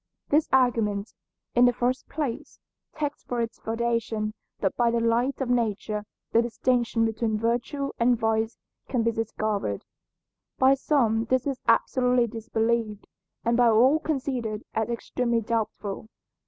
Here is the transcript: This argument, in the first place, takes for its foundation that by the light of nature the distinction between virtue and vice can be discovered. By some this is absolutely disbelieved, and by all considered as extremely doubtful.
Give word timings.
This 0.29 0.49
argument, 0.51 1.13
in 1.53 1.65
the 1.65 1.73
first 1.73 2.09
place, 2.09 2.59
takes 2.95 3.23
for 3.23 3.39
its 3.39 3.59
foundation 3.59 4.33
that 4.59 4.75
by 4.75 4.89
the 4.89 4.99
light 4.99 5.39
of 5.39 5.47
nature 5.47 6.05
the 6.31 6.41
distinction 6.41 7.05
between 7.05 7.37
virtue 7.37 7.91
and 7.99 8.17
vice 8.17 8.57
can 8.89 9.03
be 9.03 9.11
discovered. 9.11 9.85
By 10.57 10.73
some 10.73 11.25
this 11.25 11.45
is 11.45 11.59
absolutely 11.67 12.25
disbelieved, 12.25 13.05
and 13.45 13.55
by 13.55 13.69
all 13.69 13.99
considered 13.99 14.63
as 14.73 14.89
extremely 14.89 15.39
doubtful. 15.41 16.07